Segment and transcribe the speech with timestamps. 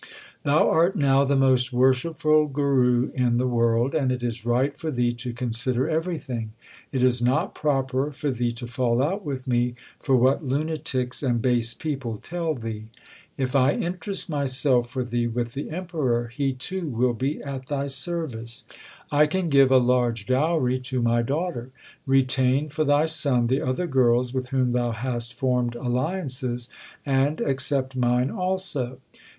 [0.41, 4.89] Thou art now the most worshipful Guru in the world, and it is right for
[4.89, 6.53] thee to consider everything.
[6.91, 11.39] It is not proper for thee to fall out with me for what lunatics and
[11.39, 12.85] base people tell thee.
[13.37, 17.85] If I interest myself for thee with the Emperor, he too will be at thy
[17.85, 18.65] service.
[19.11, 21.69] I can give a large dowry to my daughter.
[22.07, 26.69] Retain for thy son the other girls with whom thou hast formed alliances,
[27.05, 28.97] and accept mine also.